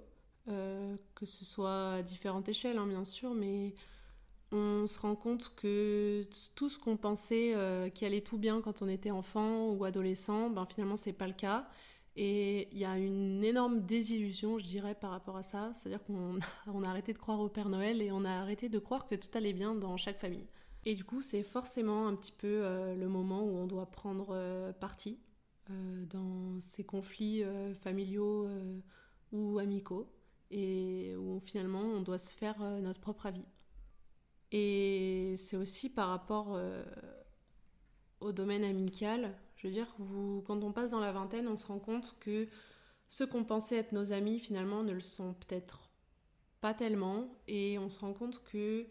[0.47, 3.75] que ce soit à différentes échelles, hein, bien sûr, mais
[4.53, 8.83] on se rend compte que tout ce qu'on pensait euh, qui allait tout bien quand
[8.83, 11.69] on était enfant ou adolescent, ben finalement c'est pas le cas.
[12.14, 15.72] Et il y a une énorme désillusion, je dirais, par rapport à ça.
[15.72, 16.40] C'est-à-dire qu'on
[16.85, 19.31] a arrêté de croire au Père Noël et on a arrêté de croire que tout
[19.35, 20.46] allait bien dans chaque famille.
[20.85, 24.29] Et du coup, c'est forcément un petit peu euh, le moment où on doit prendre
[24.31, 25.18] euh, parti
[26.11, 27.42] dans ces conflits
[27.77, 28.46] familiaux
[29.31, 30.12] ou amicaux
[30.51, 33.46] et où finalement on doit se faire notre propre avis.
[34.53, 36.85] Et c'est aussi par rapport euh,
[38.20, 39.35] au domaine amical.
[39.62, 39.94] Je veux dire,
[40.44, 42.48] quand on passe dans la vingtaine, on se rend compte que
[43.07, 45.88] ceux qu'on pensait être nos amis, finalement, ne le sont peut-être
[46.61, 47.29] pas tellement.
[47.46, 48.87] Et on se rend compte que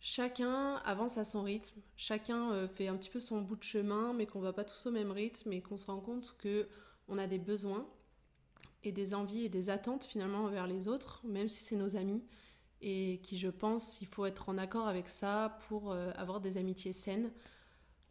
[0.00, 4.12] chacun avance à son rythme, chacun euh, fait un petit peu son bout de chemin,
[4.12, 6.68] mais qu'on va pas tous au même rythme, et qu'on se rend compte que
[7.08, 7.88] on a des besoins
[8.84, 12.22] et des envies et des attentes finalement envers les autres, même si c'est nos amis
[12.80, 16.58] et qui, je pense, il faut être en accord avec ça pour euh, avoir des
[16.58, 17.30] amitiés saines.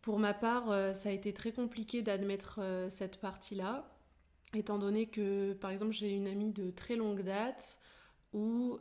[0.05, 3.91] Pour ma part, euh, ça a été très compliqué d'admettre euh, cette partie-là,
[4.53, 7.79] étant donné que, par exemple, j'ai une amie de très longue date
[8.33, 8.77] où,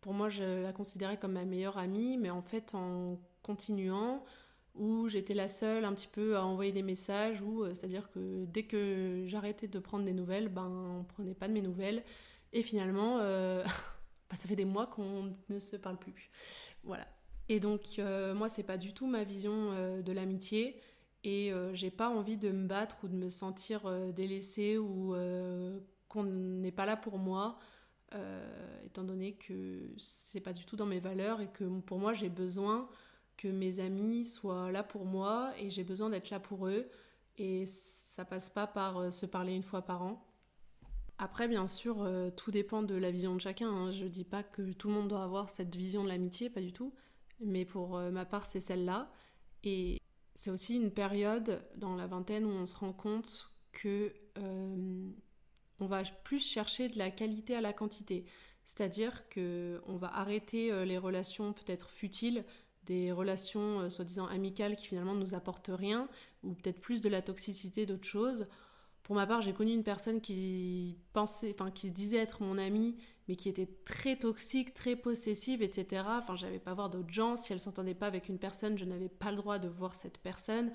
[0.00, 4.24] pour moi, je la considérais comme ma meilleure amie, mais en fait, en continuant,
[4.76, 8.62] où j'étais la seule un petit peu à envoyer des messages, où c'est-à-dire que dès
[8.62, 12.04] que j'arrêtais de prendre des nouvelles, ben on prenait pas de mes nouvelles,
[12.52, 13.18] et finalement
[14.30, 16.30] Bah, ça fait des mois qu'on ne se parle plus.
[16.82, 17.06] Voilà.
[17.48, 20.80] Et donc, euh, moi, c'est pas du tout ma vision euh, de l'amitié.
[21.24, 25.14] Et euh, j'ai pas envie de me battre ou de me sentir délaissée ou
[26.08, 27.58] qu'on n'est pas là pour moi,
[28.84, 32.28] étant donné que c'est pas du tout dans mes valeurs et que pour moi, j'ai
[32.28, 32.88] besoin
[33.36, 36.88] que mes amis soient là pour moi et j'ai besoin d'être là pour eux.
[37.38, 40.26] Et ça passe pas par se parler une fois par an.
[41.18, 43.70] Après, bien sûr, euh, tout dépend de la vision de chacun.
[43.70, 43.90] Hein.
[43.90, 46.72] Je dis pas que tout le monde doit avoir cette vision de l'amitié, pas du
[46.72, 46.92] tout.
[47.40, 49.10] Mais pour euh, ma part, c'est celle-là.
[49.64, 50.00] Et
[50.34, 55.10] c'est aussi une période dans la vingtaine où on se rend compte que euh,
[55.80, 58.24] on va plus chercher de la qualité à la quantité.
[58.64, 62.44] C'est-à-dire que on va arrêter les relations peut-être futiles,
[62.84, 66.08] des relations soi-disant amicales qui finalement ne nous apportent rien,
[66.42, 68.48] ou peut-être plus de la toxicité d'autres choses
[69.06, 72.58] pour ma part, j'ai connu une personne qui pensait, enfin, qui se disait être mon
[72.58, 72.96] amie,
[73.28, 76.04] mais qui était très toxique, très possessive, etc.
[76.06, 77.36] Enfin, j'avais pas voir d'autres gens.
[77.36, 80.18] Si elle s'entendait pas avec une personne, je n'avais pas le droit de voir cette
[80.18, 80.72] personne.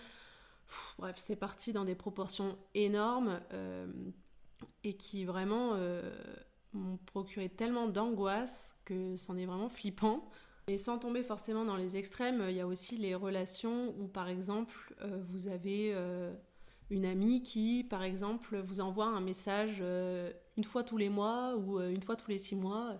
[0.98, 3.88] bref, c'est parti dans des proportions énormes euh,
[4.84, 6.14] et qui vraiment euh,
[6.74, 10.30] m'ont procuré tellement d'angoisse que c'en est vraiment flippant.
[10.68, 14.30] Et sans tomber forcément dans les extrêmes, il y a aussi les relations où, par
[14.30, 15.94] exemple, euh, vous avez
[16.92, 21.56] une amie qui, par exemple, vous envoie un message euh, une fois tous les mois
[21.56, 23.00] ou euh, une fois tous les six mois.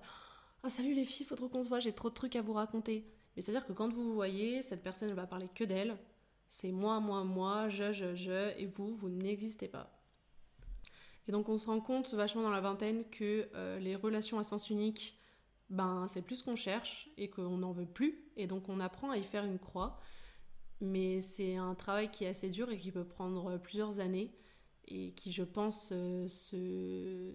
[0.64, 2.54] Ah salut les filles, faut trop qu'on se voit, j'ai trop de trucs à vous
[2.54, 3.06] raconter.
[3.36, 5.98] Mais c'est-à-dire que quand vous vous voyez, cette personne ne va parler que d'elle.
[6.48, 9.98] C'est moi, moi, moi, je, je, je, et vous, vous n'existez pas.
[11.28, 14.44] Et donc on se rend compte vachement dans la vingtaine que euh, les relations à
[14.44, 15.18] sens unique,
[15.70, 18.26] ben c'est plus ce qu'on cherche et qu'on n'en veut plus.
[18.36, 20.00] Et donc on apprend à y faire une croix
[20.82, 24.32] mais c'est un travail qui est assez dur et qui peut prendre plusieurs années
[24.91, 26.27] et qui, je pense, euh,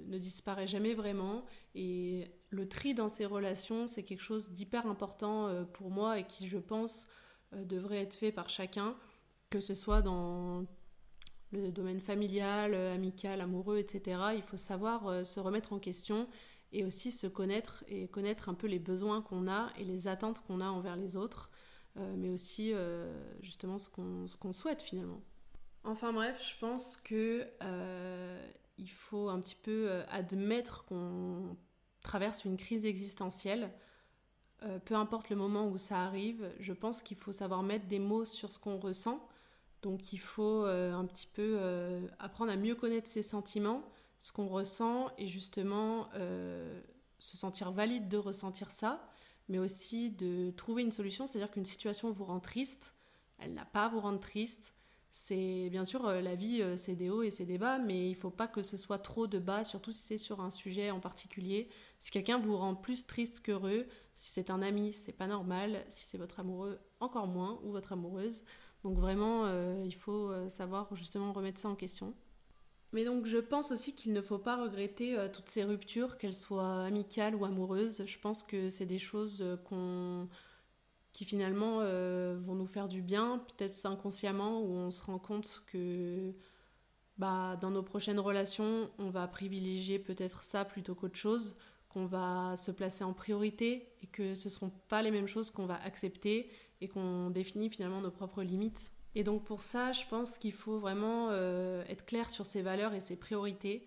[0.06, 1.44] ne disparaît jamais vraiment.
[1.74, 6.26] Et le tri dans ces relations, c'est quelque chose d'hyper important euh, pour moi et
[6.26, 7.08] qui, je pense,
[7.54, 8.94] euh, devrait être fait par chacun,
[9.50, 10.66] que ce soit dans
[11.52, 14.20] le domaine familial, amical, amoureux, etc.
[14.34, 16.28] Il faut savoir se remettre en question
[16.72, 20.40] et aussi se connaître et connaître un peu les besoins qu'on a et les attentes
[20.40, 21.50] qu'on a envers les autres.
[22.16, 22.74] Mais aussi
[23.40, 25.22] justement ce qu'on souhaite finalement.
[25.86, 28.46] Enfin bref, je pense que euh,
[28.76, 31.56] il faut un petit peu admettre qu'on
[32.02, 33.70] traverse une crise existentielle.
[34.84, 38.24] peu importe le moment où ça arrive, je pense qu'il faut savoir mettre des mots
[38.24, 39.26] sur ce qu'on ressent.
[39.82, 41.58] Donc il faut un petit peu
[42.18, 43.82] apprendre à mieux connaître ses sentiments,
[44.18, 46.10] ce qu'on ressent et justement
[47.18, 49.08] se sentir valide de ressentir ça
[49.48, 52.94] mais aussi de trouver une solution, c'est-à-dire qu'une situation vous rend triste,
[53.38, 54.74] elle n'a pas à vous rendre triste.
[55.18, 58.10] C'est bien sûr euh, la vie, euh, c'est des hauts et c'est des bas, mais
[58.10, 60.90] il faut pas que ce soit trop de bas, surtout si c'est sur un sujet
[60.90, 61.70] en particulier.
[62.00, 65.86] Si quelqu'un vous rend plus triste qu'heureux, si c'est un ami, c'est pas normal.
[65.88, 68.44] Si c'est votre amoureux, encore moins, ou votre amoureuse.
[68.84, 69.48] Donc vraiment,
[69.84, 72.12] il faut savoir justement remettre ça en question.
[72.92, 76.84] Mais donc je pense aussi qu'il ne faut pas regretter toutes ces ruptures, qu'elles soient
[76.84, 78.04] amicales ou amoureuses.
[78.04, 80.28] Je pense que c'est des choses qu'on
[81.16, 85.62] qui finalement euh, vont nous faire du bien, peut-être inconsciemment, où on se rend compte
[85.66, 86.34] que
[87.16, 91.56] bah, dans nos prochaines relations, on va privilégier peut-être ça plutôt qu'autre chose,
[91.88, 95.50] qu'on va se placer en priorité et que ce ne seront pas les mêmes choses
[95.50, 96.50] qu'on va accepter
[96.82, 98.92] et qu'on définit finalement nos propres limites.
[99.14, 102.92] Et donc pour ça, je pense qu'il faut vraiment euh, être clair sur ses valeurs
[102.92, 103.86] et ses priorités,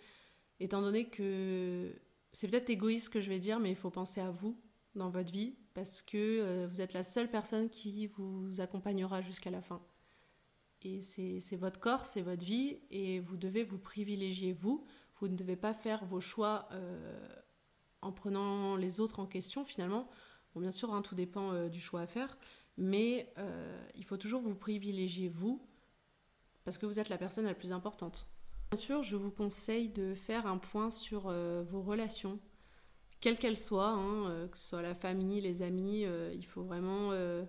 [0.60, 1.94] étant donné que
[2.34, 4.60] c'est peut-être égoïste que je vais dire, mais il faut penser à vous
[4.96, 9.52] dans votre vie parce que euh, vous êtes la seule personne qui vous accompagnera jusqu'à
[9.52, 9.82] la fin.
[10.82, 14.86] Et c'est votre corps, c'est votre vie, et vous devez vous privilégier vous.
[15.20, 17.28] Vous ne devez pas faire vos choix euh,
[18.02, 20.10] en prenant les autres en question finalement.
[20.54, 22.38] Bon, bien sûr, hein, tout dépend euh, du choix à faire,
[22.78, 23.34] mais
[23.96, 25.62] il faut toujours vous privilégier vous,
[26.64, 28.26] parce que vous êtes la personne la plus importante.
[28.72, 31.24] Bien sûr, je vous conseille de faire un point sur
[31.64, 32.40] vos relations,
[33.22, 36.64] quelle qu'elle soit, hein, euh, que ce soit la famille, les amis, euh, il faut
[36.64, 37.44] vraiment euh,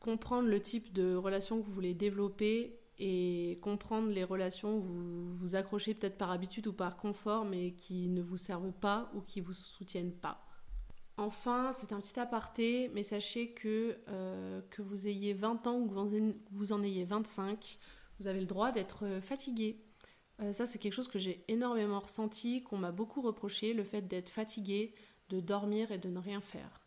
[0.00, 5.32] comprendre le type de relation que vous voulez développer et comprendre les relations où vous
[5.32, 9.22] vous accrochez peut-être par habitude ou par confort mais qui ne vous servent pas ou
[9.22, 10.44] qui vous soutiennent pas.
[11.16, 13.98] Enfin, c'est un petit aparté, mais sachez que
[14.70, 17.78] que vous ayez 20 ans ou que vous en ayez 25,
[18.18, 19.78] vous avez le droit d'être fatigué
[20.40, 24.02] euh, ça, c'est quelque chose que j'ai énormément ressenti, qu'on m'a beaucoup reproché, le fait
[24.02, 24.94] d'être fatigué,
[25.28, 26.80] de dormir et de ne rien faire.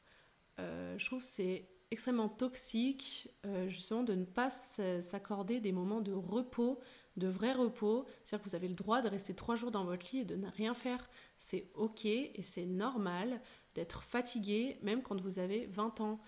[0.60, 6.02] Euh, je trouve que c'est extrêmement toxique, euh, justement, de ne pas s'accorder des moments
[6.02, 6.80] de repos,
[7.18, 8.06] de vrai repos.
[8.24, 10.36] C'est-à-dire que vous avez le droit de rester trois jours dans votre lit et de
[10.36, 11.10] ne rien faire.
[11.38, 13.42] C'est ok et c'est normal
[13.76, 16.20] d'être fatigué, même quand vous avez 20 ans.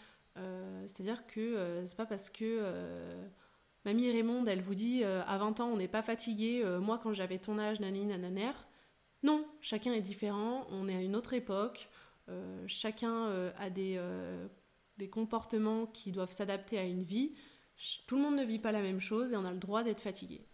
[0.85, 2.61] C'est-à-dire que c'est pas parce que
[3.87, 6.61] Mamie Raymond, elle vous dit euh, à 20 ans, on n'est pas fatigué.
[6.61, 8.51] Euh, moi, quand j'avais ton âge, nani, nananer.
[9.23, 10.67] Non, chacun est différent.
[10.71, 11.87] On est à une autre époque.
[12.27, 13.97] Euh, chacun a des,
[14.97, 17.35] des comportements qui doivent s'adapter à une vie.
[18.07, 20.01] Tout le monde ne vit pas la même chose et on a le droit d'être
[20.01, 20.45] fatigué.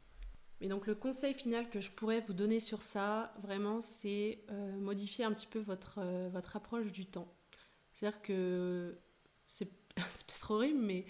[0.62, 4.46] Mais donc le conseil final que je pourrais vous donner sur ça, vraiment, c'est
[4.78, 7.34] modifier un petit peu votre, votre approche du temps.
[7.93, 8.96] C'est-à-dire que
[9.48, 11.08] c'est peut-être horrible, mais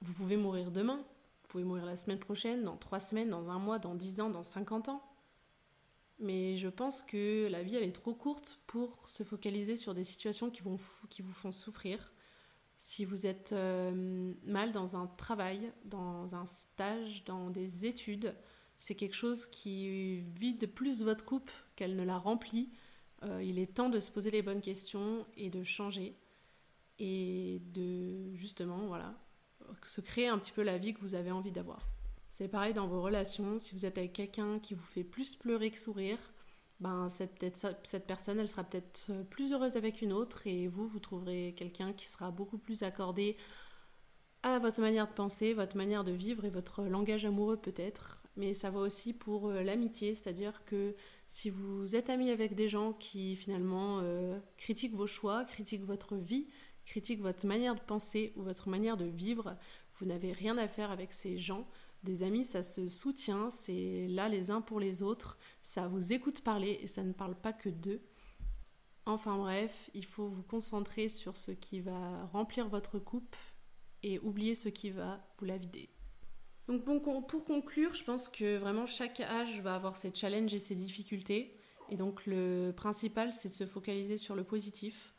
[0.00, 1.04] vous pouvez mourir demain.
[1.48, 4.28] Vous pouvez mourir la semaine prochaine, dans trois semaines, dans un mois, dans dix ans,
[4.28, 5.02] dans cinquante ans.
[6.18, 10.04] Mais je pense que la vie, elle est trop courte pour se focaliser sur des
[10.04, 10.76] situations qui, vont,
[11.08, 12.12] qui vous font souffrir.
[12.76, 18.34] Si vous êtes euh, mal dans un travail, dans un stage, dans des études,
[18.76, 22.68] c'est quelque chose qui vide plus votre coupe qu'elle ne la remplit.
[23.22, 26.14] Euh, il est temps de se poser les bonnes questions et de changer.
[26.98, 29.14] Et de justement, voilà,
[29.84, 31.88] se créer un petit peu la vie que vous avez envie d'avoir.
[32.30, 35.70] C'est pareil dans vos relations, si vous êtes avec quelqu'un qui vous fait plus pleurer
[35.70, 36.18] que sourire,
[36.80, 41.00] ben cette, personne, elle sera peut-être euh, plus heureuse avec une autre et vous, vous
[41.00, 43.36] trouverez quelqu'un qui sera beaucoup plus accordé
[44.44, 48.22] à votre manière de penser, votre manière de vivre et votre langage amoureux peut-être.
[48.36, 50.94] Mais ça va aussi pour euh, l'amitié, c'est-à-dire que
[51.26, 56.14] si vous êtes ami avec des gens qui finalement euh, critiquent vos choix, critiquent votre
[56.16, 56.46] vie,
[56.88, 59.56] critique votre manière de penser ou votre manière de vivre,
[59.96, 61.68] vous n'avez rien à faire avec ces gens.
[62.02, 66.40] Des amis, ça se soutient, c'est là les uns pour les autres, ça vous écoute
[66.40, 68.00] parler et ça ne parle pas que d'eux.
[69.04, 73.36] Enfin bref, il faut vous concentrer sur ce qui va remplir votre coupe
[74.02, 75.90] et oublier ce qui va vous la vider.
[76.68, 80.74] Donc pour conclure, je pense que vraiment chaque âge va avoir ses challenges et ses
[80.74, 81.54] difficultés.
[81.90, 85.14] Et donc le principal, c'est de se focaliser sur le positif.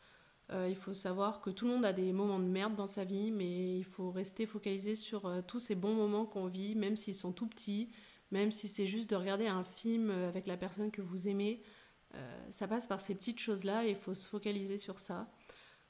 [0.52, 3.04] Euh, il faut savoir que tout le monde a des moments de merde dans sa
[3.04, 6.96] vie, mais il faut rester focalisé sur euh, tous ces bons moments qu'on vit, même
[6.96, 7.90] s'ils sont tout petits,
[8.32, 11.62] même si c'est juste de regarder un film euh, avec la personne que vous aimez.
[12.50, 15.30] ça passe par ces petites choses-là et il faut se focaliser sur ça.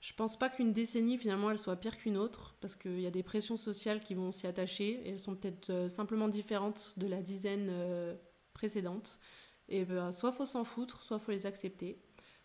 [0.00, 3.10] Je pense pas qu'une décennie finalement elle soit pire qu'une autre parce qu'il y a
[3.10, 7.22] des pressions sociales qui vont s'y attacher et elles sont peut-être simplement différentes de la
[7.22, 7.72] dizaine
[8.52, 9.18] précédente.
[9.70, 11.96] Et ben, soit faut s'en foutre, soit faut les accepter.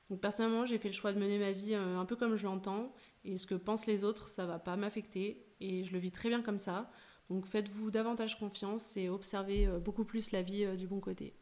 [0.10, 2.46] Donc personnellement, j'ai fait le choix de mener ma vie euh, un peu comme je
[2.46, 2.94] l'entends
[3.24, 6.30] et ce que pensent les autres, ça va pas m'affecter et je le vis très
[6.30, 6.92] bien comme ça.
[7.30, 11.34] Donc faites-vous davantage confiance et observez euh, beaucoup plus la vie euh, du bon côté.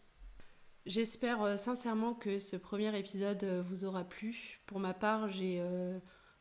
[0.85, 4.59] J'espère sincèrement que ce premier épisode vous aura plu.
[4.65, 5.65] Pour ma part, j'ai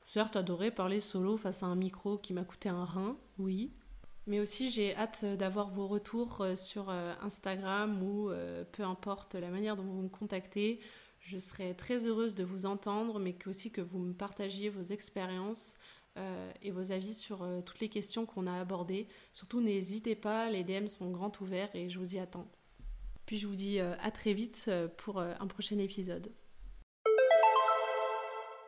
[0.03, 3.73] certes adoré parler solo face à un micro qui m'a coûté un rein, oui.
[4.27, 8.33] Mais aussi j'ai hâte d'avoir vos retours sur Instagram ou
[8.73, 10.81] peu importe la manière dont vous me contactez.
[11.23, 15.79] Je serais très heureuse de vous entendre, mais aussi que vous me partagiez vos expériences,
[16.61, 19.09] et vos avis sur toutes les questions qu'on a abordées.
[19.33, 22.47] Surtout, n'hésitez pas, les DM sont grands ouverts et je vous y attends.
[23.25, 26.31] Puis je vous dis à très vite pour un prochain épisode.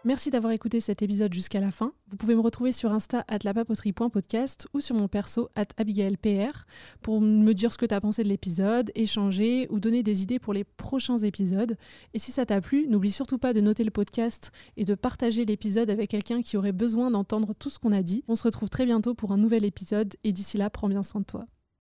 [0.06, 1.94] Merci d'avoir écouté cet épisode jusqu'à la fin.
[2.10, 6.66] Vous pouvez me retrouver sur Insta at lapapoterie.podcast ou sur mon perso at abigailpr
[7.00, 10.38] pour me dire ce que tu as pensé de l'épisode, échanger ou donner des idées
[10.38, 11.78] pour les prochains épisodes.
[12.12, 15.46] Et si ça t'a plu, n'oublie surtout pas de noter le podcast et de partager
[15.46, 18.24] l'épisode avec quelqu'un qui aurait besoin d'entendre tout ce qu'on a dit.
[18.28, 21.22] On se retrouve très bientôt pour un nouvel épisode et d'ici là, prends bien soin
[21.22, 21.46] de toi.